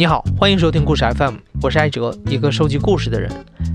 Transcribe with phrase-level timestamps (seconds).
[0.00, 3.30] 你好，欢迎收听故事 FM，我是艾哲，一个收集故事的人。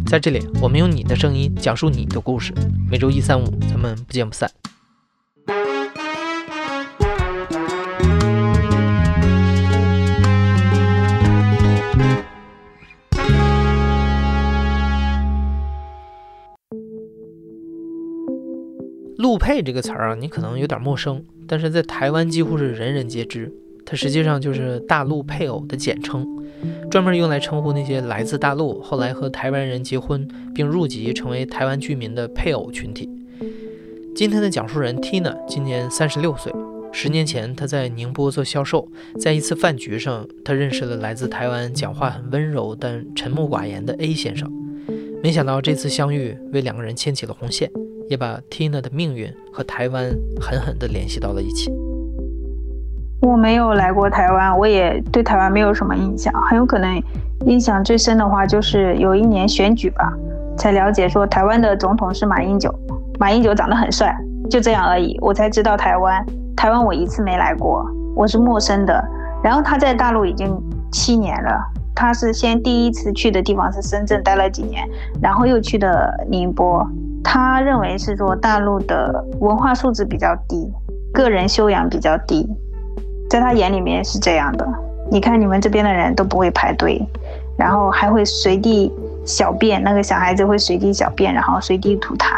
[0.08, 2.52] 在这里，我们用你的声音讲述你的故事。
[2.90, 4.50] 每周一、三、五，咱们不见不散。
[19.20, 23.54] 陆配这个词儿啊，你可能有点陌生，但是在台湾几乎是人人皆知。
[23.86, 26.28] 它实际上就是大陆配偶的简称，
[26.90, 33.08] 专门用来称呼那些来自大陆后来和台湾人结婚并入籍成为台湾居民的配偶群体。
[34.16, 36.52] 今天的讲述人 Tina 今年三十六岁，
[36.92, 38.88] 十年前她在宁波做销售，
[39.20, 44.52] 在一次饭局上，她认识了来自台湾、讲话很温柔但沉默寡言的 A 先生。
[45.22, 47.70] 没想到这次相遇为两个人牵起了红线，
[48.10, 51.70] 也把 Tina 的命运和台湾狠狠地联系到了一起。
[53.26, 56.32] 我没有来过台湾，我也对台湾没有什么印象。
[56.44, 57.02] 很有可能
[57.48, 60.14] 印象最深的话，就是有一年选举吧，
[60.56, 62.72] 才了解说台湾的总统是马英九，
[63.20, 64.16] 马英九长得很帅，
[64.48, 65.18] 就这样而已。
[65.22, 66.24] 我才知道台湾，
[66.56, 67.84] 台湾我一次没来过，
[68.16, 69.04] 我是陌生的。
[69.44, 70.56] 然后他在大陆已经
[70.92, 71.60] 七年了，
[71.96, 74.88] 他是先第一次去的地方是深圳，待了几年，
[75.20, 76.88] 然后又去的宁波。
[77.24, 80.72] 他认为是说大陆的文化素质比较低，
[81.12, 82.48] 个人修养比较低。
[83.30, 84.68] 在他眼里面是这样的，
[85.12, 87.02] 你看你们这边的人都不会排队，
[87.58, 88.94] 然后还会随地
[89.26, 92.38] 小便，那个小孩子会随地小便，然后随地吐痰，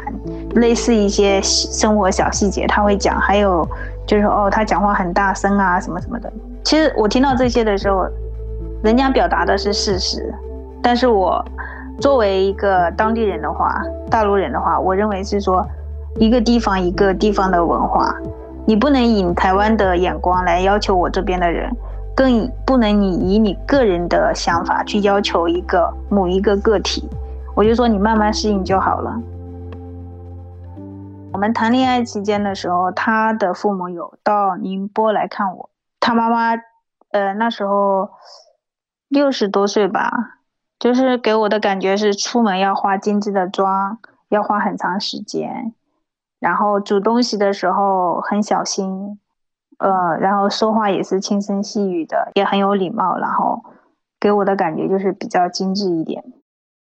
[0.56, 3.68] 类似一些生活小细节他会讲，还有
[4.06, 6.32] 就是哦他讲话很大声啊什么什么的。
[6.64, 8.06] 其实我听到这些的时候，
[8.84, 10.34] 人家表达的是事实，
[10.82, 11.44] 但是我
[12.00, 15.66] 作为一个当地人的话，大陆人的话，我认为是说
[16.16, 18.16] 一个地方一个地方的文化。
[18.68, 21.74] 你不能以台湾的眼光来要求我这边的人，
[22.14, 27.10] 更不能你以你个人的想法去要求一个某一个个体。
[27.56, 29.18] 我就说你慢慢适应就好了。
[31.32, 35.70] 我们谈恋爱期间的时候，他的父母有到宁波来看我。
[36.02, 36.62] 他妈妈，
[37.12, 38.10] 呃，那时候
[39.08, 40.12] 六十多岁吧，
[40.78, 45.74] 就是给我的感觉是出门要化精致的妆，要花很长时间。
[46.40, 49.20] 然后煮东西的时候很小心，
[49.80, 53.18] 呃，然后说话也是轻声细语的，也很有礼貌。
[53.18, 53.64] 然后
[54.20, 56.24] 给我的感觉就是比较精致一点。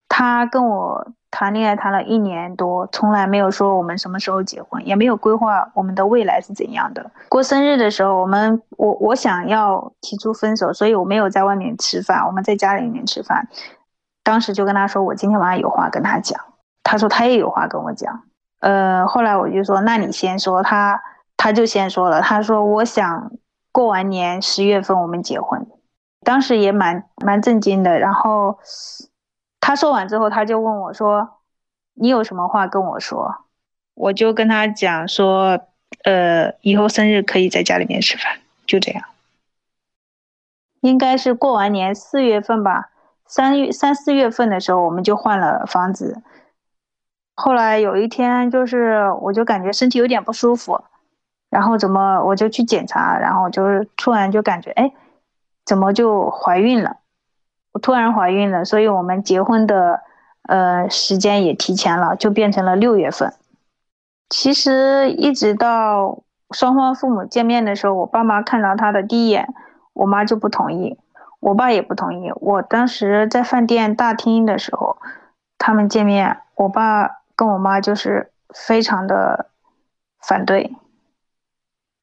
[0.10, 7.12] 他跟我谈恋爱谈了一年多，从来没有说我们什么时候结婚，也没有规划我们的未来是怎样的。
[7.30, 13.48] 过生日的时候，我们我我想要提出分手，所以我没有在外面吃饭，我们在家里面吃饭。
[14.24, 16.40] 当时就跟他说，我今天晚上有话跟他讲。
[16.84, 18.24] 他说他也有话跟我讲。
[18.60, 21.02] 呃，后来我就说，那你先说，他
[21.36, 23.32] 他就先说了，他说我想
[23.72, 25.68] 过完年十月份我们结婚，
[26.22, 28.00] 当时也蛮蛮震惊的。
[28.00, 28.58] 然后
[29.60, 31.42] 他说完之后，他就问我说，
[31.94, 33.46] 你有什么话跟我说？
[33.94, 35.60] 我就跟他讲说，
[36.04, 39.04] 呃，以后生日可以在家里面吃饭，就这样。
[40.82, 42.90] 应该是过完年四月份吧，
[43.26, 46.22] 三月三四月份的时候，我们就换了房子。
[47.40, 50.82] 后来有一天，就是我就感觉身体有点不舒服，
[51.52, 54.92] 然后怎么我就去检查，然后就是突然就感觉，哎，
[55.64, 56.98] 怎么就怀孕了？
[57.74, 60.02] 我突然怀孕了，所以我们结婚的
[60.50, 63.32] 呃时间也提前了，就变成了六月份。
[64.30, 66.18] 其实一直到
[66.50, 69.48] 双方父母见面的时候，我爸妈看到他的第一眼，
[69.94, 70.98] 我妈就不同意，
[71.40, 72.32] 我爸也不同意。
[72.38, 74.98] 我当时在饭店大厅的时候，
[75.60, 77.12] 他们见面，我爸。
[77.38, 79.46] 跟我妈就是非常的
[80.22, 80.76] 反对，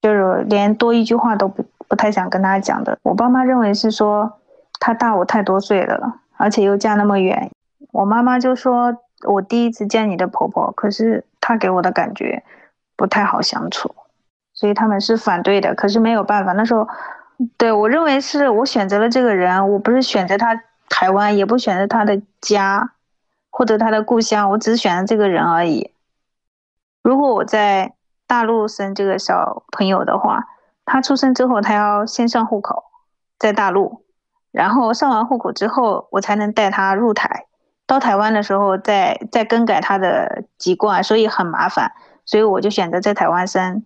[0.00, 2.96] 就是连多一句话都不不太想跟他讲的。
[3.02, 4.40] 我爸妈认为是说
[4.78, 7.50] 他大我太多岁了，而且又嫁那么远。
[7.90, 8.96] 我妈妈就说
[9.26, 12.42] 我第一次见你的婆婆，可是她给我的感觉
[12.96, 13.94] 不太好相处，
[14.52, 15.74] 所以他们是反对的。
[15.74, 16.88] 可是没有办法，那时候
[17.56, 22.93] 对我认为是我选择了这个人，我不是选择他台湾，也不选择他的家。
[23.56, 25.92] 或者他的故乡，我只是选了这个人而已。
[27.04, 27.92] 如果我在
[28.26, 30.48] 大陆生这个小朋友的话，
[30.84, 32.82] 他出生之后，他要先上户口，
[33.38, 34.02] 在大陆，
[34.50, 37.46] 然后上完户口之后，我才能带他入台。
[37.86, 41.92] 到台湾的时候，再再更改他的籍贯，所以很麻烦。
[42.24, 43.84] 所以我就选择在台湾生，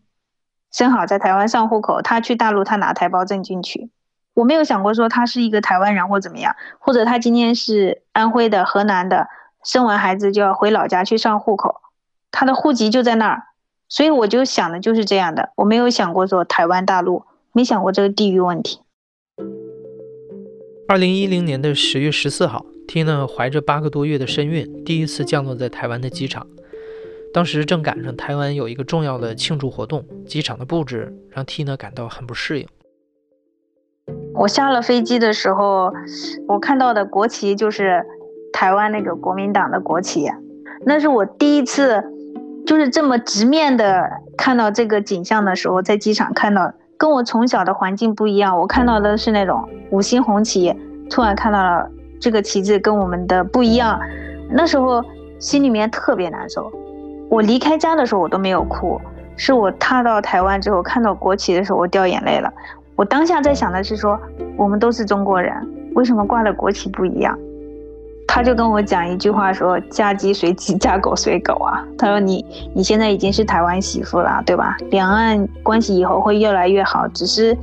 [0.72, 2.00] 生好在台湾上户口。
[2.00, 3.90] 他去大陆，他拿台胞证进去。
[4.32, 9.28] 我没有想过说他是一个台湾人或怎么样，或者他今天是安徽的、河南的。
[9.64, 11.80] 生完孩子就要回老家去上户口，
[12.30, 13.42] 他的户籍就在那儿，
[13.88, 18.80] 所以我就想的就是这样的，我没有想过说台湾大陆，没想过这个地域问题。
[20.88, 26.46] 二零一零年的十月十四号，Tina 怀着八个多月的身孕，第一次降落在台湾的机场。
[27.34, 32.66] 当时正赶上台湾有一个重要的庆祝活动，机场的布置让 Tina 感到很不适应。
[34.32, 35.92] 我下了飞机的时候，
[36.46, 38.02] 我看到的国旗就是
[38.52, 40.30] 台湾那个国民党的国旗，
[40.84, 42.02] 那是我第一次，
[42.66, 46.72] 就是这么直面的看到这个景象的时候，在机场看到。
[47.00, 49.62] 跟我从小的环境不一样，我看到的是那种
[49.92, 50.74] 五星红旗，
[51.08, 51.88] 突然看到了
[52.20, 54.00] 这个旗帜跟我们的不一样，
[54.50, 55.00] 那时候
[55.38, 56.68] 心里面特别难受。
[57.30, 59.00] 我离开家的时候我都没有哭，
[59.36, 62.52] 是我踏到台湾之后看到国旗的时候我掉眼泪了。
[62.96, 64.18] 我当下在想的是说，
[64.56, 65.54] 我们都是中国人，
[65.94, 67.38] 为什么挂的国旗不一样？
[68.38, 71.84] 他就跟我讲一句话，说嫁鸡随鸡，嫁狗随狗啊。
[71.98, 74.76] 他说你你现在已经是台湾媳妇了，对吧？
[74.92, 77.58] 两岸关系以后会越来越好，只是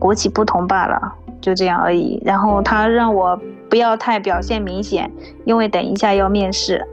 [0.00, 1.00] 国企不同罢了，
[1.40, 2.20] 就这样而已。
[2.24, 3.40] 然后他让我
[3.70, 5.08] 不要太表现明显，
[5.44, 6.84] 因为等一下要面试。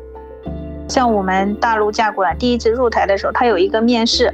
[0.88, 4.32] 像我们大陆嫁过来第一次入台的时候，他有一个面试，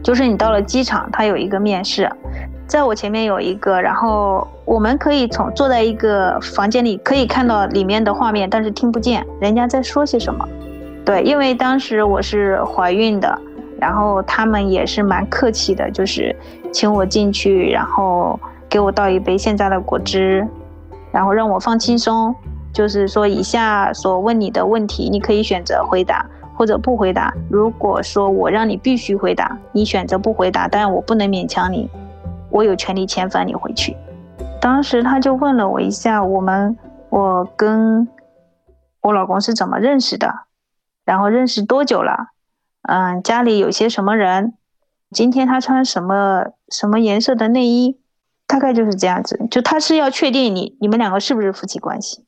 [0.00, 2.08] 就是你到了机场，他有一个面试。
[2.68, 10.46] 在我前面有一个，然后我们可以从坐在一个房间里，可以看到里面的画面，但是听不见人家在说些什么。
[11.02, 13.40] 对，因为当时我是怀孕的，
[13.80, 16.36] 然后他们也是蛮客气的，就是
[16.70, 18.38] 请我进去，然后
[18.68, 20.46] 给我倒一杯现榨的果汁，
[21.10, 22.34] 然后让我放轻松，
[22.70, 27.32] 就是说以下所问你的问题，你可以选择回答或者不回答。
[27.48, 31.88] 如果说我让你必须回答，你选择不回答，但我不能勉强你。
[32.50, 33.96] 我有权利遣返你回去。
[34.60, 36.76] 当时他就问了我一下，我们
[37.10, 38.08] 我跟
[39.02, 40.46] 我老公是怎么认识的，
[41.04, 42.28] 然后认识多久了？
[42.82, 44.54] 嗯，家里有些什么人？
[45.10, 48.00] 今天他穿什么什么颜色的内衣？
[48.46, 49.46] 大概就是这样子。
[49.50, 52.24] 就他是要确定你你们两个是不是夫妻关系。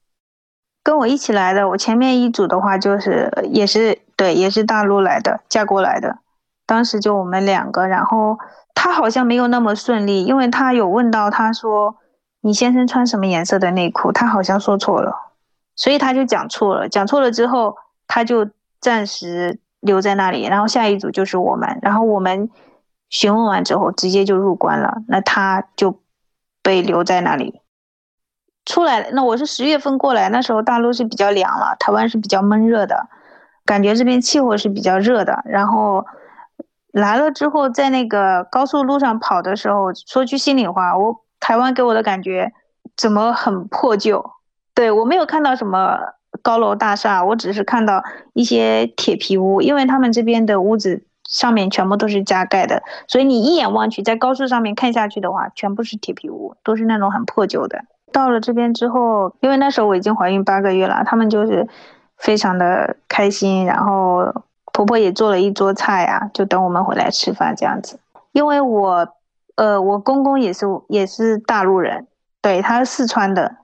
[0.83, 6.19] 跟我一起来的，我前面一组的话就是也是对，也是大陆来的，嫁过来的。
[6.67, 8.39] 当时就我们两个，然后。
[8.83, 11.97] 他好像没有那么顺利，因为他有问到，他说
[12.41, 15.15] ：“你先生穿什么颜色的内裤？”他好像说错了，
[15.77, 16.89] 所以他就讲错了。
[16.89, 18.49] 讲错了之后，他就
[18.81, 20.47] 暂时留在那里。
[20.47, 22.49] 然后下一组就是我们，然后我们
[23.11, 25.03] 询问完之后，直接就入关了。
[25.09, 26.01] 那他就
[26.63, 27.61] 被留在那里。
[28.65, 33.11] 出来，那我是十月份过来，那时候大陆是比较凉了，台湾是比较闷热的，
[33.67, 35.43] 感觉这边气候是比较热的。
[35.45, 36.07] 然后。
[36.93, 42.53] 来了之后，在那个高速路上跑的时候，说句心里话，我台湾给我的感觉
[42.97, 44.25] 怎么很破旧？
[44.75, 45.99] 对我没有看到什么
[46.43, 48.03] 高楼大厦，我只是看到
[48.33, 57.81] 一些铁皮屋，因为他们这边的屋子上面全部都是加盖的，所以你一眼望去，在高速上面看下去的话，全部是铁皮屋，都是那种很破旧的。
[58.13, 61.69] 到了这边之后，因为那时候我已经怀孕八个月了，他们就是
[62.17, 64.33] 非常的开心，然后。
[64.81, 68.01] 婆婆也做了一桌菜啊，就等我们回来吃饭这样子。
[68.33, 69.07] 因为我，
[69.57, 72.07] 呃，我公公也是也是大陆人，
[72.41, 73.57] 对，他是四川的，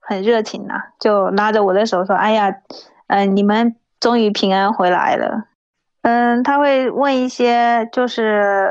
[0.00, 2.54] 很热情呐，就拉着我的手说：“哎呀，
[3.08, 5.46] 嗯，你们终于平安回来了。”
[6.02, 8.70] 嗯，他会问一些，就是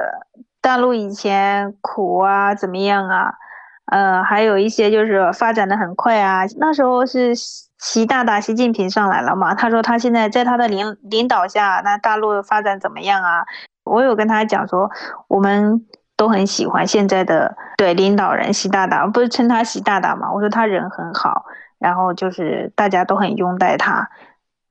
[0.61, 3.33] 大陆以前苦啊，怎么样啊？
[3.87, 7.33] 呃，还有一些就是发展的很快啊，那时候是。
[7.79, 9.55] 习大大、习近平上来了嘛？
[9.55, 13.45] 他说他现在在他的领领导下，那大陆发展怎么样啊？
[13.85, 14.91] 我有跟他讲说，
[15.29, 15.85] 我们
[16.17, 20.29] 都很喜欢现在的对领导人习大大，不是称他习大大嘛？
[20.31, 21.45] 我说他人很好，
[21.79, 24.09] 然后就是大家都很拥戴他，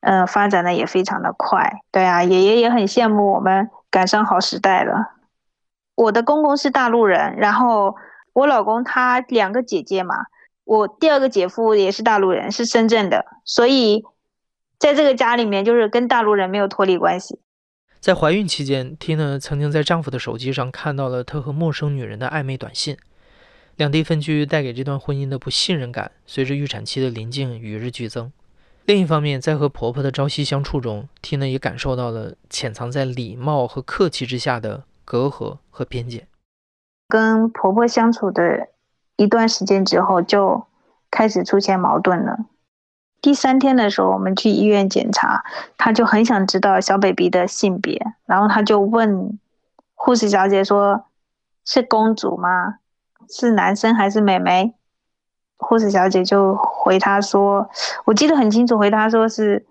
[0.02, 1.80] 嗯，发展的也非常的快。
[1.90, 5.14] 对啊，爷爷也很羡慕我们赶上好时代了。
[5.94, 7.96] 我的公公是大陆人，然后
[8.34, 10.26] 我老公他两个姐姐嘛。
[10.68, 14.04] 我第二个姐夫也是大陆人，是深圳的，所以
[14.78, 17.40] 在这个家里面，就是跟大陆人没有脱离关系。
[18.00, 22.98] 在怀孕期间，Tina 曾经在丈夫的手机上看到了他和陌生女人的暧昧短信。
[23.76, 28.30] 两地分居带给这段婚姻的不信任感，随着预产期的临近与日俱增。
[28.84, 36.26] 另一方面，在和婆婆的朝夕相处中，Tina 也感受到了潜藏在礼貌和客气之下的隔阂和边界。
[37.08, 38.68] 跟婆婆相处的。
[39.18, 40.64] 一段时间之后，就
[41.10, 42.38] 开始出现矛盾了。
[43.20, 45.44] 第三天的时候，我们去医院检查，
[45.76, 49.36] 他就很想知道小 baby 的性别，然后他就问
[49.96, 51.04] 护士小姐说
[51.66, 52.76] ：“是公主吗？
[53.28, 54.74] 是男生还是妹妹？”
[55.58, 57.68] 护士小姐就回他说
[58.06, 59.66] ：“我记得很清楚，回他说是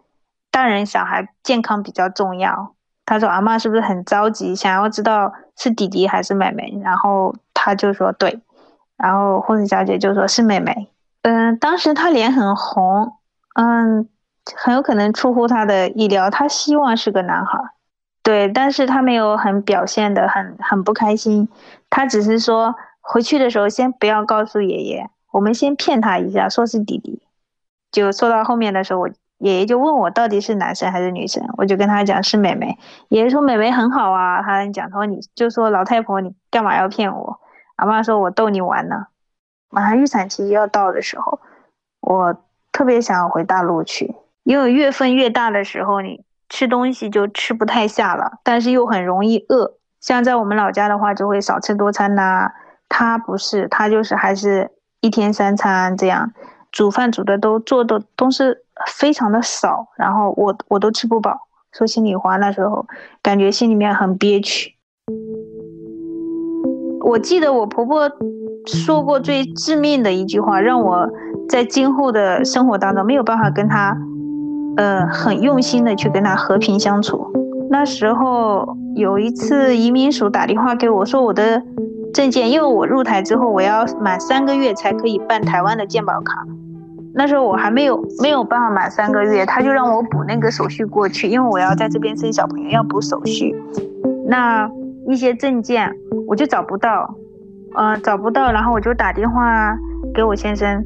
[0.51, 2.73] 大人小孩健康比较重要。”
[3.07, 8.41] 他说：“阿妈是不是很着急，想要知道是弟弟还是妹妹？”然后他就说：“对。”
[8.97, 10.89] 然后护士小姐就说是妹妹，
[11.21, 13.13] 嗯，当时她脸很红，
[13.55, 14.09] 嗯，
[14.55, 17.59] 很有可能出乎她的意料，她希望是个男孩，
[18.23, 21.47] 对，但是她没有很表现的很很不开心，
[21.89, 27.21] 她只是说回去的时候先不要告诉爷爷，我们先骗他一下，说是弟弟，
[27.91, 32.77] 就说到后面的时候，我爷爷就问我到底是男生还是女生，我就跟他讲是妹妹，
[33.09, 37.39] 爷爷说妹妹很好啊，他讲说你就说老太婆你干嘛要骗我，
[37.77, 39.07] 阿妈说我逗你玩呢。
[39.69, 41.39] 马上预产期要到的时候，
[42.01, 42.35] 我
[42.71, 49.73] 特别想回大陆去，因为月份越大的时候，你吃东西就吃不太下了，但是又很容易饿。
[49.99, 52.51] 像在我们老家的话，就会少吃多餐呐。
[52.87, 56.31] 他不是，他就是还是一天三餐这样，
[56.71, 61.37] 煮饭煮的都做的都是非常的少，然后我我都吃不饱。
[61.73, 62.87] 说心里话，那时候
[63.21, 64.76] 感觉心里面很憋屈。
[67.07, 68.11] 我记得我婆婆。
[68.65, 71.09] 说过最致命的一句话，让我
[71.47, 73.97] 在今后的生活当中没有办法跟他，
[74.75, 77.25] 呃，很用心的去跟他和平相处。
[77.69, 81.63] 那时候有一次移民署打电话给我说，我的
[82.13, 86.45] 证件，因为我入台之后我要满三个月才可以办台湾的健保卡，
[87.13, 93.55] 那时候我还没有没有办法满三个月，他就让我补那个手续过去，因为我要在这边生小朋友要补手续，
[94.27, 94.69] 那
[95.07, 95.91] 一些证件
[96.27, 97.15] 我就找不到。
[97.75, 99.77] 呃，找不到，然后我就打电话
[100.15, 100.83] 给我先生，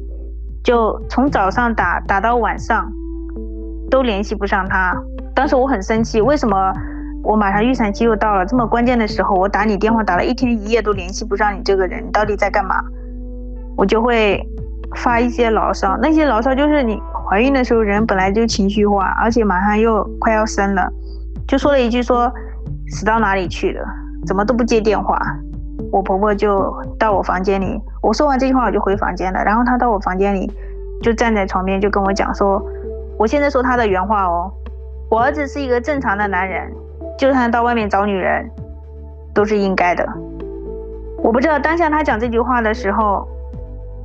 [0.62, 2.92] 就从早上打打到晚上，
[3.90, 4.94] 都联系不上他。
[5.34, 6.72] 当时我很生气，为什么
[7.22, 12.82] 我马上预产期又到了，这么关键的时候，我打你电话打了一天一夜都联系不上你这个人，你到底在干嘛？
[13.76, 14.44] 我就会
[14.96, 17.00] 发一些牢骚，那些牢骚就是你
[17.30, 20.92] 怀孕的时候人本来就情绪化，而且马上又快要生了，
[21.46, 22.30] 就说了一句说
[22.88, 23.82] 死到哪里去了，
[24.26, 25.18] 怎么都不接电话。
[25.90, 29.42] 我婆婆就到我房间里，我说完这句话我就回房间了。
[29.44, 30.50] 然后她到我房间里，
[31.02, 32.62] 就站在床边就跟我讲说
[33.18, 34.50] ：“我现在说她的原话哦，
[35.10, 36.72] 我儿子是一个正常的男人，
[37.18, 38.48] 就算到外面找女人，
[39.34, 40.06] 都是应该的。”
[41.22, 43.26] 我不知道当下他讲这句话的时候，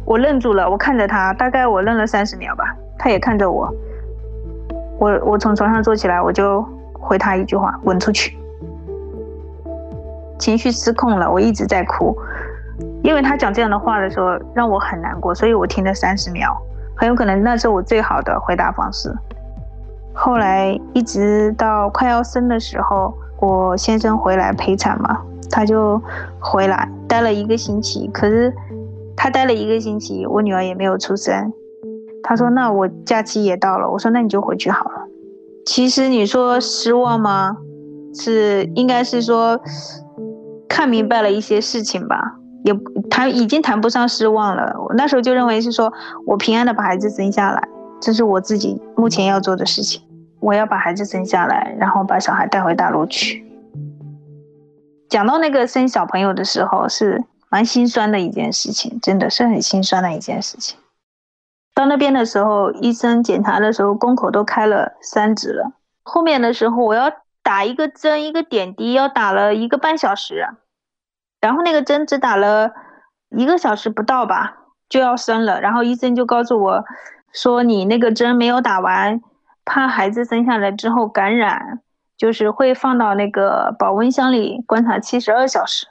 [0.05, 3.73] 我愣住了，我看着他，大概我愣了三十秒吧，他也看着我。
[4.99, 8.37] 我我从床上坐起来，我就回他一句话：“滚出去。”
[10.39, 12.15] 情绪失控了，我一直在哭，
[13.03, 16.55] 因为他讲这样的话的时候让我很难过，所以我听了三十秒，
[16.95, 19.13] 很有可能那是我最好的回答方式。
[20.13, 26.01] 后来一直到快要生的时候，我先生回来陪产嘛，他就
[26.39, 28.53] 回来待了一个星期，可是
[29.15, 31.53] 他待了一个星期，我女儿也没有出生。
[32.23, 35.07] 他说：“那我假期也到了。”我说：“那你就回去好了。”
[35.65, 37.55] 其实你说失望吗？
[38.13, 39.59] 是应该是说。
[40.67, 42.73] 看明白了一些事情吧，也
[43.09, 44.75] 谈已经谈不上失望了。
[44.79, 45.91] 我那时候就认为是说
[46.25, 47.67] 我平安的把孩子生下来，
[48.01, 50.01] 这是我自己目前要做的事情。
[50.39, 53.43] 我要把孩子生下来，然后把小孩带回大陆去。
[55.09, 60.77] 讲到那个生小朋友的时候，是蛮心酸的一件事情，真的是很心酸的一件事情。
[61.73, 65.71] 到那边的时候，医生检查的时候，宫口都开了三指了。
[66.03, 67.11] 后面的时候，我要。
[67.47, 70.45] 打一个针，一个点滴要打了一个半小时，
[71.39, 72.73] 然后那个针只打了
[73.29, 74.57] 一个小时不到吧，
[74.89, 75.61] 就要生了。
[75.61, 76.83] 然后医生就告诉我，
[77.31, 79.21] 说你那个针没有打完，
[79.63, 81.79] 怕孩子生下来之后感染，
[82.17, 85.87] 就是会放到那个保温箱里观察七十二小时。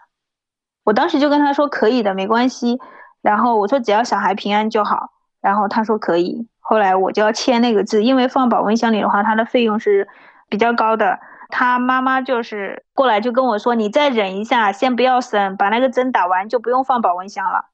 [0.85, 2.79] 我当时就跟他说可以的，没关系。
[3.23, 5.09] 然后我说只要小孩平安就好。
[5.41, 6.47] 然后他说可以。
[6.61, 10.07] 后来我就要签那个字，因为放保温箱里的话，它的费用是
[10.51, 11.19] 比较高的。
[11.49, 17.67] 他妈妈就是过来就跟我说：“你再忍一下，先不要生，把那个针打完就不用放保温箱了。”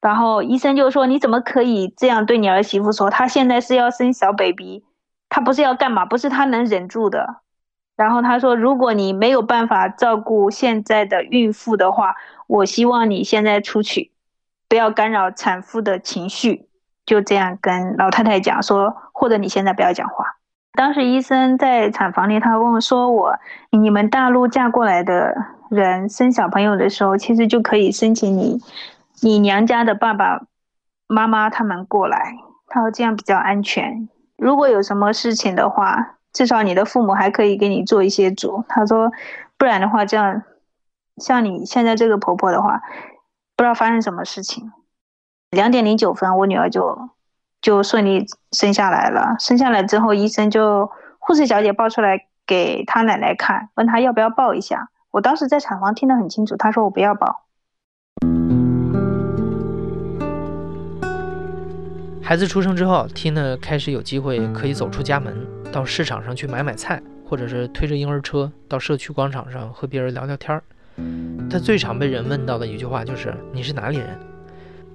[0.00, 3.08] 然后医生就说：“你怎么可以这样对你儿媳妇说？
[3.08, 4.84] 她现在是要生小 baby，
[5.28, 6.04] 她不是要干嘛？
[6.04, 7.36] 不是她能忍住的。”
[7.94, 14.10] 然后他说：“如果你没有办法照顾现在的孕妇的话，我希望你现在出去，
[14.66, 16.68] 不要干扰产妇的情绪。”
[17.04, 20.36] 就这样跟老太太讲说，或者你现在不要讲话。
[20.74, 23.38] 当时医生在产房里，他问我说：“我
[23.70, 25.36] 你们大陆嫁过来的
[25.68, 28.58] 人生小朋友的时候，其实就可以申请你
[29.20, 30.40] 你娘家的爸爸
[31.06, 32.36] 妈妈他们过来。
[32.68, 34.08] 他说这样比较安全。
[34.38, 38.64] 如果有什么事情的话，至少你的父母还可以给你做一些主。
[38.66, 39.12] 他说，
[39.58, 40.42] 不然的话，这样
[41.18, 42.80] 像你现在这个婆婆的话，
[43.56, 44.72] 不知道发生什么事情。
[45.50, 47.10] 两点零九分，我女儿就。”
[47.62, 49.36] 就顺利生下来了。
[49.38, 54.90] 生下来之后，医生就护士小姐抱出来给他奶奶看，问他要不要抱一下。
[55.12, 57.44] 我当时在产房听得很清楚，他说我不要抱。
[62.22, 70.62] 孩子出生之后，Tina 开始有机会可以走出家门，到市场上去买买菜，或者是推着婴儿车到社区广场上和别人聊聊天儿。
[71.50, 74.18] 他最常被人问到的一句话就是：“你是哪里人？”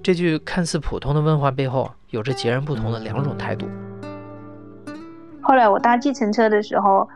[0.02, 3.68] 这句看似普通的问话背后，有着截然不同的两种态度。
[5.42, 7.08] 后来我搭计程车的时候，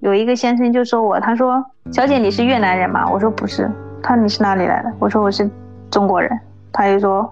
[0.00, 3.70] 有一个先生就说我：“他说，小姐你是越南人吗？”我说：“不是。”
[4.02, 5.48] 他说：“你是哪里来的？”我说：“我是
[5.90, 6.38] 中国人。”
[6.72, 7.30] 他就说。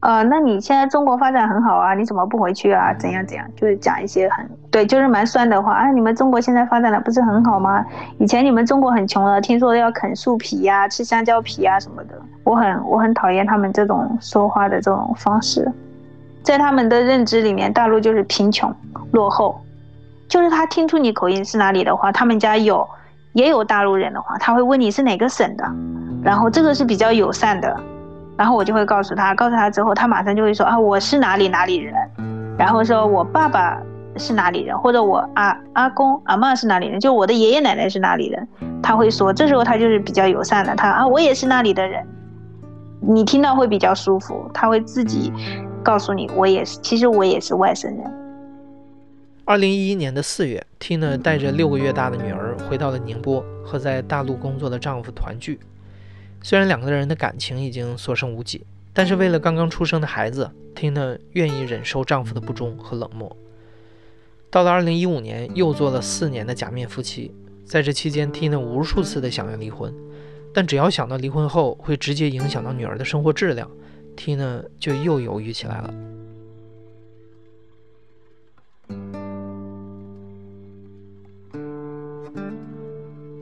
[0.00, 2.92] 呃，那你现在中国发展很好啊，你怎么不回去啊？
[2.94, 5.92] 怎样怎样，就是讲一些很对，就是蛮酸的话啊。
[5.92, 7.86] 你们中国现在发展的不是很好吗？
[8.18, 12.20] 以前你们中国很穷的，听说要啃树皮呀，吃香蕉皮呀什么的。
[12.42, 15.70] 我很我很讨厌他们这种说话的这种方式，
[16.42, 18.74] 在他们的认知里面，大陆就是贫穷
[19.12, 19.60] 落后。
[20.28, 22.88] 就是他听出你口音是哪里的话，他们家有
[23.34, 25.64] 也有大陆人的话，他会问你是哪个省的，
[26.22, 27.78] 然后这个是比较友善的。
[28.34, 31.94] 然后我就会告诉他，告诉他之后，他马上就会说啊，我是哪里哪里人，
[32.56, 33.78] 然后说我爸爸
[34.16, 38.48] 是哪里人，或者我阿阿公阿妈是哪里人，就我的爷爷奶奶是哪里人，
[38.82, 42.02] 他会说，这时候他就是比较友善的，他啊，我也是那里的人，
[43.00, 45.30] 你听到会比较舒服，他会自己
[45.82, 48.04] 告诉你，我也是，其实我也是外省人。
[49.44, 55.58] 二零一一年的四月，Tina 带着六个月大的女儿回到了宁波，和在大陆工作的丈夫团聚。
[56.42, 63.36] 虽然两个人的感情已经所剩无几，但是为了刚刚出生的孩子，Tina 愿意忍受丈夫的不忠和冷漠。
[64.48, 67.34] 到了二零一五年，又做了四年的假面夫妻。
[67.64, 69.92] 在这期间，Tina 无数次的想要离婚，
[70.52, 73.68] 但只要想到离婚后会直接影响到女儿的生活质量
[74.16, 75.92] ，Tina 就又犹豫起来了。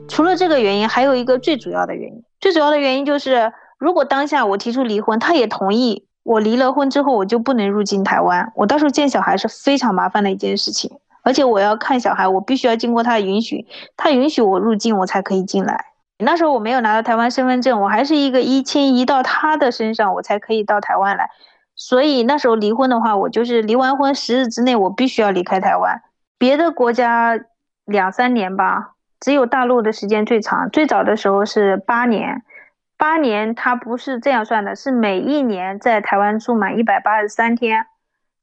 [0.07, 2.23] 除了这个原因，还有一个最主要的原因。
[2.39, 8.51] 最主要的原因就是，如果当下我提出离婚，他也同意，我离了婚之后我就不能入境台湾。
[8.55, 10.91] 我到时候见小孩是非常麻烦的一件事情，
[11.23, 15.90] 而且我要看小孩，我必须要经过他的允许，他允许我入境，我才可以进来。
[16.21, 21.29] 那时候我没有拿到台湾身份证，我还是一个一迁移到他的身上，我才可以到台湾来。
[21.75, 26.01] 所以那时候离婚的话，我就是离完婚十日之内，我必须要离开台湾。
[26.37, 27.39] 别的国家
[27.85, 28.91] 两三年吧。
[29.19, 32.41] 只有大陆的时间最长，最早的时候是八年，
[32.97, 37.85] 八年他不是这样算的，是每一年在台湾住满一百八十三天。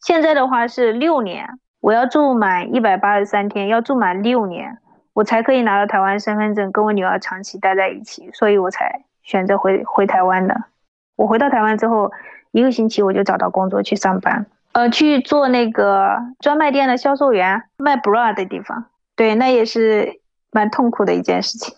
[0.01, 4.79] 现在的话是六年，我要住满一百八十三天，要住满六年，
[5.12, 10.55] 我才可以拿到台湾身份证，跟我女儿长期待在一起，所以我才选择回回台湾的。
[11.16, 12.11] 我回到台湾之后，
[12.53, 18.87] 一个星期我就找到工作去上班，呃，去做那个专卖店的销售员，卖 bra 的地方。
[19.16, 20.21] 对，那也是。
[20.51, 21.77] 蛮痛苦的一件事情。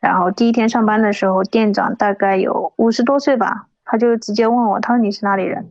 [0.00, 5.70] 然后第一天上班的时候，店长大概有五十多岁吧，他就直接问我，他说你是哪里人？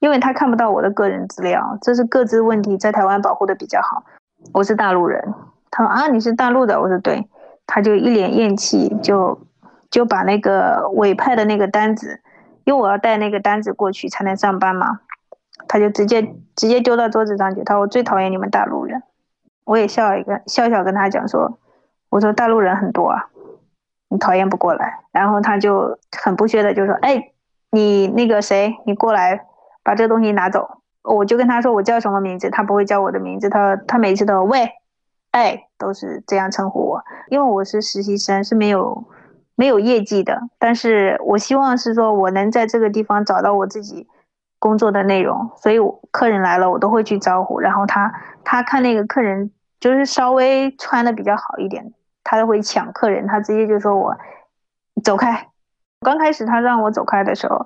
[0.00, 4.02] 因为他看不到我的个人资料，这是各自问题，在台湾保护的比较好。
[4.52, 5.32] 我是大陆人，
[5.76, 7.26] 他说啊你是大陆的，我说对，
[7.66, 9.36] 他就一脸厌弃，就
[9.90, 12.20] 就把那个委派的那个单子，
[12.62, 15.00] 因为我要带那个单子过去才能上班嘛，
[15.66, 16.22] 他就直接
[16.54, 19.02] 直接丢到桌子上去，他说我最讨厌你们大陆人。
[19.64, 21.58] 我也笑一个笑笑跟他讲说，
[22.10, 23.26] 我说大陆人很多啊，
[24.10, 25.00] 你讨厌不过来。
[25.10, 27.32] 然后他就很不屑的就说，哎，
[27.70, 29.40] 你那个谁，你过来
[29.82, 30.82] 把这东西拿走。
[31.02, 34.68] 我就跟他说我叫什么名字，他不会叫我的名字，他他每次都喂，
[35.34, 37.02] 哎，都是这样称呼我。
[37.28, 39.04] 因为我是实习生，是没有
[39.56, 44.06] 没有业绩的，但是我希望是说我能在这个地方找到我自己
[44.60, 45.78] 工作的内容，所以
[46.12, 48.12] 客人来了我都会去招呼，然后他。
[48.46, 54.14] 他看那个客人就是稍微穿的比较好一点，他都会抢客人，他直接就说我
[55.02, 55.48] 走开。
[56.00, 57.64] 刚开始他让我走开的时候，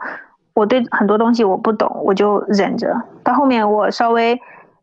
[0.55, 2.95] 我对很多东西我不懂，我就忍着。
[3.25, 4.41] 到后面我稍微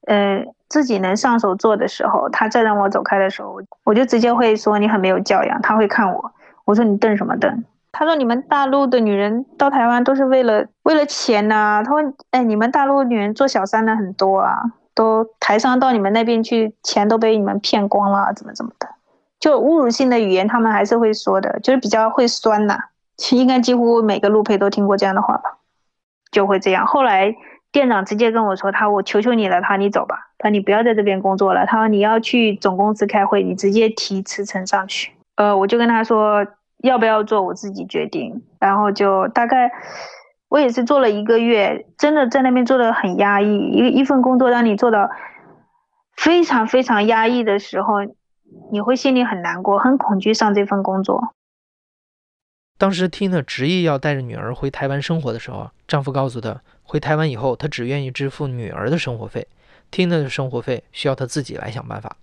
[0.07, 5.61] 呃自己能上手做的时候，他再让我走开的时候，我就直接会说你很没有教养。
[5.61, 6.31] 他会看我，
[6.65, 7.63] 我说你瞪什么瞪？
[7.91, 11.81] 他说你们大陆的女人到台湾都是为了为了钱呐。
[11.85, 14.57] 他说哎，你们大陆女人做小三的很多啊。
[14.95, 18.87] 都台商到你们那边去，钱都被你们骗光了，怎么怎么的，
[19.41, 22.79] 就侮辱性的语言，他们还是会说的，就是比较会酸呐。
[23.31, 25.57] 应该几乎每个路配都听过这样的话吧，
[26.31, 26.85] 就会这样。
[26.85, 27.35] 后来
[27.75, 39.69] 店长直接跟我说：“他我求求你了，他你走吧，他你不要在这边工作了，他说你要去总公司开会，你直接提辞呈上去。”呃，我就跟他说要不要做我自己决定，然后就大概。
[40.47, 43.57] 我也是做了一个月，真的在那边做的很压抑。
[43.57, 45.09] 一一份工作让你做到
[46.15, 47.95] 非常非常压抑的时候，
[48.71, 51.33] 你会心里很难过，很恐惧上这份工作。
[52.77, 59.47] 当时 Tina 执意要带着女儿回台湾生活的时候，丈夫告诉她，回台湾以后，她只愿意支付女儿的生活费
[59.89, 62.17] ，Tina 的生活费需要她自己来想办法。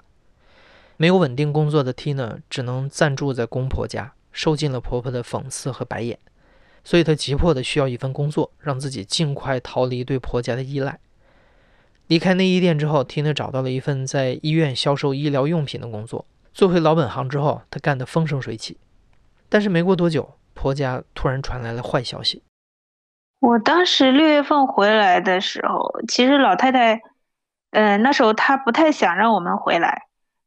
[0.99, 6.19] 没有稳定工作的 Tina 只能暂住在公婆家，受尽了婆婆的讽刺和白眼，
[6.85, 10.99] 所以她急迫的需要一份工作，让自己尽快逃离对婆家的依赖。
[12.09, 16.27] 离开内衣店之后，Tina 找到了一份在医院销售医疗用品的工作。
[16.53, 18.77] 做回老本行之后，她干得风生水起。
[19.49, 22.43] 但是没过多久，婆家突然传来了坏消息。
[23.41, 27.03] 我当时六月份回来的时候，其实老太太，
[27.73, 30.03] 呃，那时候她不太想让我们回来，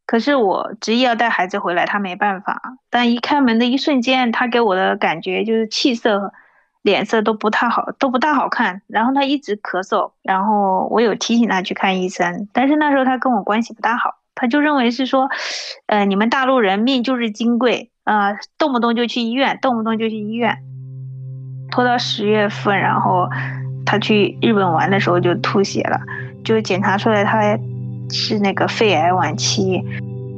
[0.06, 2.62] 可是我执意要带孩子回来，她没办法。
[2.89, 6.32] 但一开门的一瞬间，她给我的感觉就是气色、
[6.84, 8.82] 脸色都不太好，都不大好看。
[8.88, 15.30] 然后她一直咳嗽，然后我有提醒她去看医生，但是那时候她跟我关系不大好，她就认为是说，
[15.88, 17.91] 呃，你们大陆人命就是金贵。
[18.06, 20.58] 啊，动不动就去医院，动不动就去医院，
[21.70, 23.28] 拖到十月份，然后
[23.86, 26.00] 他去日本玩的时候就吐血了，
[26.44, 27.60] 就检查出来他
[28.10, 29.84] 是那个肺癌晚期。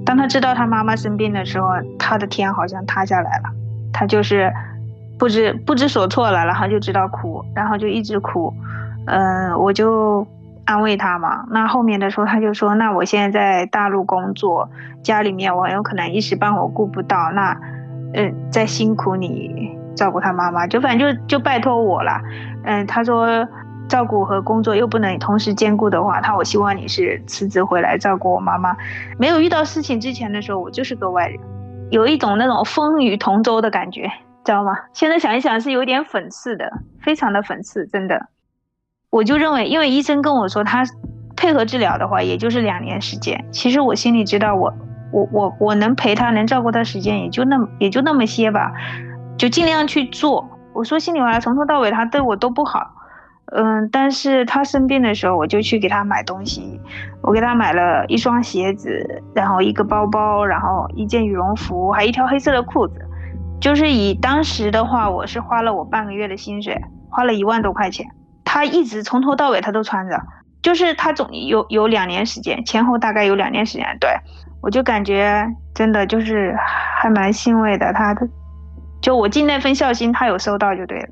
[0.06, 1.68] 当他知道他妈妈生病的时候，
[2.00, 3.50] 他的天好像塌下来了，
[3.92, 4.52] 他就是
[5.20, 8.54] 不知不知所措了，然后就知道哭，然后就一直哭。
[9.06, 10.26] 嗯，我就。
[10.68, 14.70] 安慰他嘛，那后面的时候他就说，那我现在在大陆工作，
[15.02, 17.58] 家里面我有可能一时半会顾不到，那，
[18.14, 22.22] 嗯，再辛苦你照顾他妈妈，就反正就就拜托我了，
[22.66, 23.48] 嗯，他说
[23.88, 28.76] 照顾和工作又不能同时兼顾的话，他我希望你是辞职回来照顾我妈妈。
[29.18, 31.40] 没有遇到事情之前的时候，我就是个外人，
[31.92, 34.12] 有一种那种风雨同舟的感觉，
[34.44, 34.78] 知道吗？
[34.92, 38.28] 现在想一想是有点讽刺的，非常的讽刺，真的。
[39.10, 40.84] 我就认为，因为医生跟我说他
[41.36, 43.46] 配合治疗的话，也就是两年时间。
[43.52, 44.74] 其实我心里知道，我
[45.12, 48.74] 我我我能陪他，能照顾他时间也就那么也就那么些吧，
[49.38, 50.50] 就尽量去做。
[50.74, 52.92] 我说心里话，从头到尾他对我都不好，
[53.56, 56.80] 嗯，但是他生病的时候，我就去给他买东西，
[57.22, 62.94] 我给他买了一双鞋子，然后一个包包，然后一件羽绒服，还一条黑色的裤子，
[63.60, 68.06] 就是以当时的话，我是花了我半个月的薪水，花了一万多块钱。
[68.48, 70.20] 他一直从头到尾他都穿着，
[70.62, 73.86] 就是他总有有两年时间，前后大概有两年时间。
[74.00, 74.10] 对
[74.62, 76.56] 我就感觉真的就是
[76.96, 78.28] 还蛮欣慰的，他的
[79.02, 81.10] 就我尽那份孝心，他有收到就对了。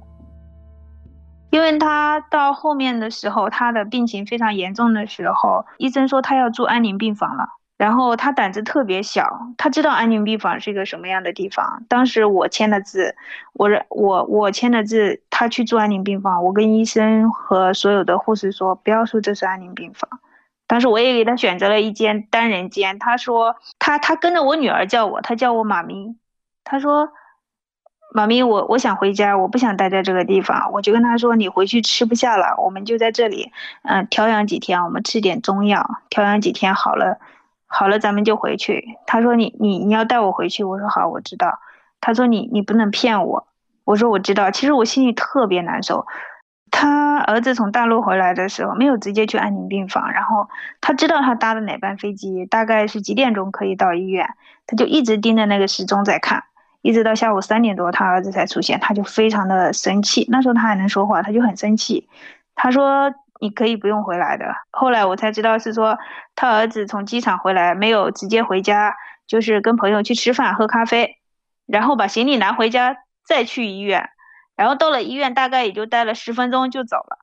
[1.52, 7.50] 因为他到后面的时候，他的病情非常严重的时候，医生说他要住安宁病房了。
[7.78, 11.84] 然后他胆子特别小，他知道安宁病房是一个什么样的地方。
[11.90, 13.16] 当时我签的字，
[13.52, 20.10] 我我我签的字，他去住安宁病房，我跟医生和所有的护士说，不要说这是安宁病房。
[20.68, 22.98] 当时我也给他选择了一间单人间。
[22.98, 26.16] 他说他他跟着我女儿叫我，他叫我妈咪。
[26.64, 27.10] 他说
[28.14, 30.72] 妈咪，我我想回家，我不想待在这个地方。
[30.72, 33.52] 我就跟他说，你回去吃不下了，我们就在这里，
[33.84, 37.20] 嗯，调养几天，我们吃点中药，调养几天好了。
[37.68, 38.84] 好了，咱们就回去。
[39.06, 41.60] 他说：“你你你要带我回去。”我说：“好，我知道。”
[42.00, 43.48] 他说：“你你不能骗我。”
[43.84, 46.06] 我说：“我知道。”其实我心里特别难受。
[46.72, 50.48] 他儿子从大陆回来的时候，没有直接去安宁病房，然后
[50.80, 54.30] 他知道他搭的哪班飞机，大概是几点钟可以到医院，
[54.68, 56.44] 他就一直盯着那个时钟在看，
[56.82, 60.28] 一直到下午三点多，他儿子才出现，他就非常的生气。
[60.30, 62.08] 那时候他还能说话，他就很生气。
[62.56, 63.14] 他说。
[63.40, 64.46] 你可以不用回来的。
[64.72, 65.98] 后来我才知道是说，
[66.36, 68.96] 他儿子从机场回来，没有直接回家，
[69.28, 71.18] 就是跟朋友去吃饭喝咖啡，
[71.66, 74.10] 然后把行李拿回家，再去医院，
[74.56, 77.20] 然后到了医院大概也就待了十分钟就走了。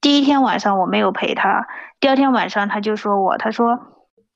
[0.00, 1.66] 第一天晚上我没有陪他，
[2.00, 3.80] 第二天晚上他就说我，他说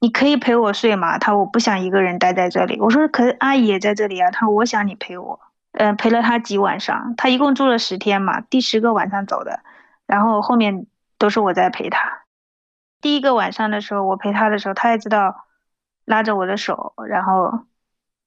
[0.01, 1.19] 你可以陪我睡吗？
[1.19, 2.81] 他我不想一个人待在这里。
[2.81, 4.31] 我说可是阿姨也在这里啊。
[4.31, 5.41] 他说我想你陪我，
[5.73, 9.61] 嗯，陪了他几晚上，他一共住了十天嘛，第十个晚上走的。
[10.09, 10.87] 然后后面
[11.19, 12.23] 都是我在陪他。
[13.01, 15.45] 第一个晚上的时候，我陪他的时候，他也知道
[16.05, 17.61] 拉着我的手，然后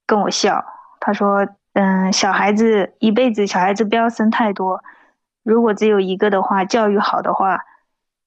[0.07, 0.63] 跟我笑。
[1.01, 4.81] 他说：“嗯，小孩子一辈子，小孩子不要生太多。
[5.43, 7.65] 如果只有一个的话，教育好的话，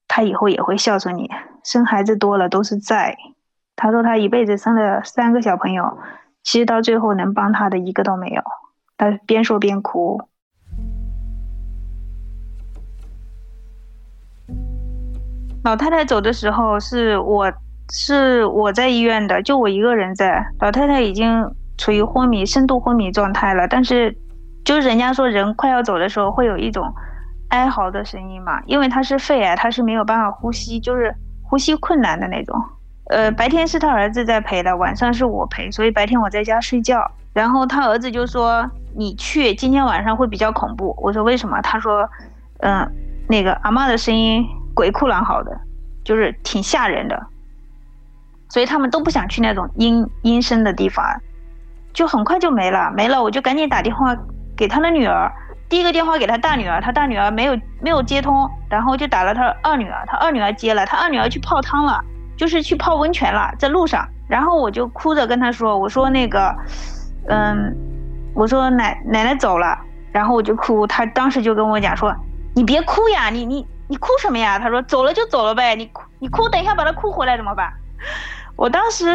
[0.07, 1.31] 他以后也会孝顺你。
[1.63, 3.17] 生孩子多了都是债。”
[3.77, 5.97] 他说他一辈子生了三个小朋友，
[6.43, 8.43] 其实到最后能帮他的一个都没有。
[8.97, 10.29] 他边说边哭。
[15.65, 17.51] 老太太走的时候是我，
[17.91, 20.45] 是我在医院的，就我一个人在。
[20.59, 21.43] 老太太已经
[21.75, 24.15] 处于昏迷、深度昏迷状态了，但是，
[24.63, 26.93] 就是人家说人快要走的时候会有一种
[27.49, 32.55] 哀嚎的声音嘛，因为她是肺癌，她是没有办法呼吸，就是呼吸困难的那种。
[33.09, 37.09] 呃，白天是他儿子在陪的，晚上是我陪，所以白天我在家睡觉。
[37.33, 42.07] 然后他儿子就说：“你去今天晚上会比较恐怖。”我说：“为什么？”他说
[42.61, 42.87] ：“嗯，
[43.27, 44.45] 那个阿妈的声音
[44.75, 45.57] 鬼哭狼嚎的，
[46.03, 47.25] 就是挺吓人的，
[48.49, 51.03] 所以他们都不想去那种阴阴森的地方。”
[51.93, 54.13] 就很快就没了，没了，我就赶紧打电话
[54.57, 55.31] 给他的女儿。
[55.69, 62.03] 第一个电话给他大女儿，他大女儿没有没有接通，然后就打了他二女儿，他二女儿接了，他二女儿去泡汤了，
[62.35, 64.05] 就是去泡温泉了，在路上。
[64.27, 66.53] 然后我就哭着跟他说：“我说那个，
[67.29, 67.73] 嗯，
[68.33, 69.79] 我说奶奶奶走了。”
[70.11, 72.13] 然后我就哭，他当时就跟我讲说
[72.53, 77.71] ：“你别哭呀，你你你哭什么呀？”他说：“走了就走了呗，你哭你哭，等一下把他哭回来怎么办？”
[78.55, 79.05] 我当时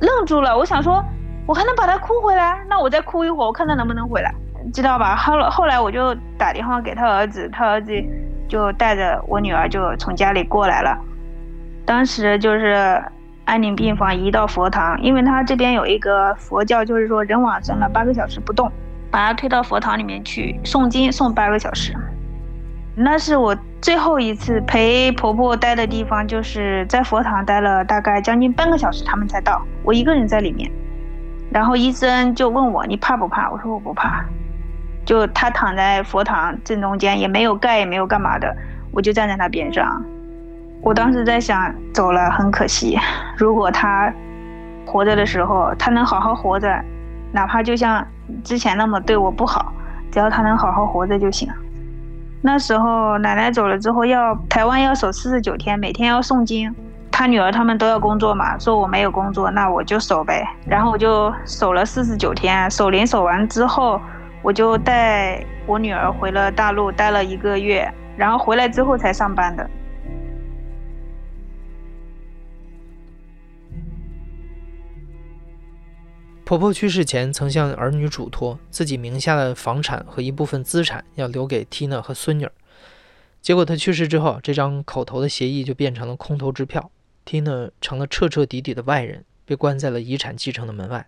[0.00, 1.04] 愣住了，我想说。
[1.48, 4.30] 我还能把他哭回来，那我再哭一会儿，我看他能不能回来，
[4.70, 5.16] 知道吧？
[5.16, 7.90] 后后来我就打电话给他儿子，他儿子
[8.46, 10.94] 就带着我女儿就从家里过来了。
[11.86, 13.02] 当时就是
[13.46, 18.70] 安宁病房移到佛堂，因为他这边有一个佛教，就是说人往生了八个小时不动，
[19.10, 21.96] 把他推到佛堂里面去诵经诵八个小时。
[23.00, 30.68] 那是我最后一次陪婆婆待的地方，就是在佛堂待了大概将近半个小时，他们才到，我一个人在里面。
[31.52, 34.24] 然后医生就问我：“你怕不怕？”我说：“我不怕。”
[35.06, 38.52] 就他躺在佛堂正中间，也没有盖，也没有干嘛的，
[38.90, 40.04] 我就站在他边上。
[40.82, 42.98] 我当时在想，走了很可惜。
[43.36, 44.12] 如果他
[44.84, 46.68] 活着的时候，他能好好活着，
[47.30, 48.04] 哪怕就像
[48.42, 49.72] 之前那么对我不好，
[50.10, 51.48] 只要他能好好活着就行。
[52.40, 56.74] 那时候奶奶走了之后，要台湾要守四十九天，每天要诵经。
[57.10, 60.46] 他女儿他们都要工作嘛，说我没有工作，那我就守呗。
[60.64, 64.00] 然后我就守了四十九天，守灵守完之后，
[64.40, 69.68] 我就带我女儿回了大陆，待了一个月，然后回来之后才上班的。
[76.48, 82.48] 婆婆去世前曾向儿女嘱托，自己名下的房产和一部分资产要留给 Tina 和孙女。
[83.42, 86.90] 结果她去世之后，这张口头的协议就变成了空头支票。
[87.26, 91.06] Tina 成了彻彻底底的外人，被关在了遗产继承的门外。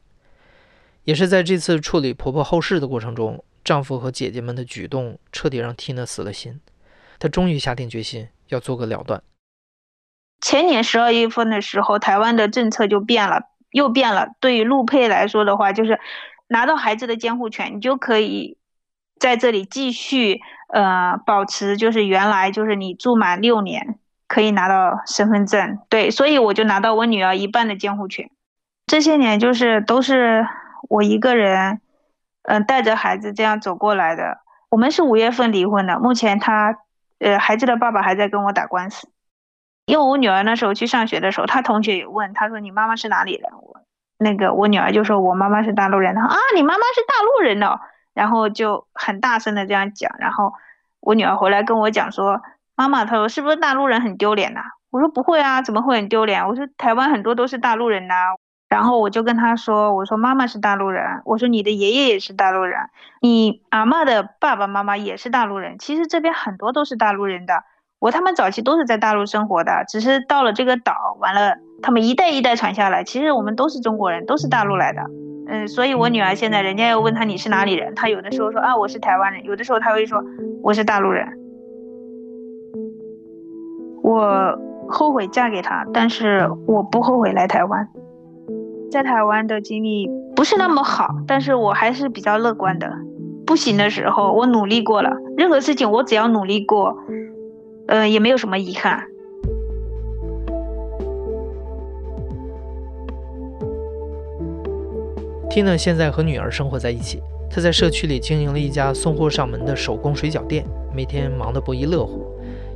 [1.05, 6.61] 也是在这次处理婆婆后事的过程中，丈夫和姐姐们的举动彻底让 Tina 死了心。
[7.18, 9.22] 她终于下定决心要做个了断。
[10.42, 14.28] 前年十二月份的时候，台湾的政策就变了，又变了。
[14.40, 15.98] 对于陆配来说的话，就是
[16.48, 18.59] 拿到孩子的监护权，你就可以
[19.18, 23.98] 在这里继续呃保持，就是原来就是你住满六年。
[24.33, 28.30] 可以拿到身份证，对，所以我就拿到我女儿一半的监护权。
[28.87, 30.46] 这些年就是都是
[30.88, 31.80] 我一个人，
[32.42, 34.38] 嗯，带着孩子这样走过来的。
[34.68, 36.76] 我们是五月份离婚的，目前他，
[37.18, 39.09] 呃，孩子的爸爸还在跟我打官司。
[39.87, 43.51] 因为我女儿那时候去上学的时候，她同学也问，她说你妈妈是哪里人？
[43.61, 43.81] 我
[44.19, 46.14] 那个我女儿就说我妈妈是大陆人。
[46.14, 47.81] 她说啊，你妈妈是大陆人哦，
[48.14, 50.12] 然后就很大声的这样讲。
[50.19, 50.53] 然后
[51.01, 52.40] 我女儿回来跟我讲说。
[52.77, 54.62] 妈妈，她说是不是大陆人很丢脸呐？
[54.90, 56.49] 我说不会啊，怎么会很丢脸？
[56.49, 58.14] 我说台湾很多都是大陆人呐。
[58.71, 62.81] 然后我就跟他说，我说妈妈是大陆人，我说你的爷爷也是大陆人，
[63.21, 65.79] 你阿妈的爸爸妈妈也是大陆人。
[65.79, 67.64] 其实这边很多都是大陆人的，
[68.01, 75.03] 我他们早期都是在大陆生活的，只是到了这个岛，完了他们一代一代传下来，其实我们都是中国人，都是大陆来的。
[75.49, 80.25] 嗯，所以我女儿现在人家要问她你是哪里人，她有的时候说啊我是台湾人，有的时候她会说
[80.63, 81.27] 我是大陆人。
[84.03, 84.59] 我
[84.89, 87.87] 后悔嫁给他，但是我不后悔来台湾。
[88.91, 92.91] 在台湾的经历不是那么好，但是我还是比较乐观的。
[93.47, 96.97] 不行的时候，我努力过了，任何事情我只要努力过，
[97.90, 99.05] 呃，也没有什么遗憾。
[105.50, 112.24] Tina 现在和女儿生活在一起，她在社区里经营了一家送货上门的手工水饺店，每天忙得不亦乐乎。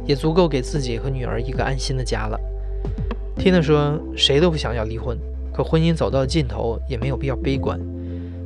[0.05, 2.39] 也足够给自己和女儿一个安心的家了。
[3.39, 5.17] Tina 说：“谁都不想要离婚，
[5.51, 7.81] 可婚姻走到尽头也没有必要悲观。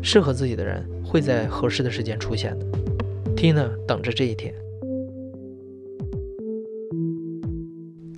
[0.00, 2.66] 适合自己的人会在合适的时间出现的。
[3.35, 4.54] ”Tina 等着这一天。